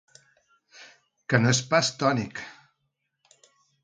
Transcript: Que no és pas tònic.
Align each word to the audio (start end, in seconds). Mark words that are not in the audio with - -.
Que 1.33 1.39
no 1.43 1.51
és 1.55 1.59
pas 1.73 1.91
tònic. 2.05 2.41